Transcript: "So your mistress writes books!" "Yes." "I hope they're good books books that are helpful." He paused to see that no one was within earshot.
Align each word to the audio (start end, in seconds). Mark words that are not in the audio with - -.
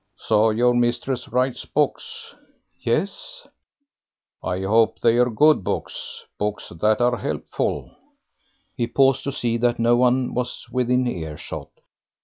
"So 0.17 0.49
your 0.49 0.73
mistress 0.73 1.27
writes 1.29 1.63
books!" 1.63 2.33
"Yes." 2.79 3.47
"I 4.43 4.61
hope 4.61 4.97
they're 4.99 5.29
good 5.29 5.63
books 5.63 6.25
books 6.39 6.69
that 6.69 6.99
are 7.01 7.17
helpful." 7.17 7.91
He 8.75 8.87
paused 8.87 9.23
to 9.25 9.31
see 9.31 9.57
that 9.57 9.77
no 9.77 9.95
one 9.95 10.33
was 10.33 10.65
within 10.71 11.05
earshot. 11.05 11.69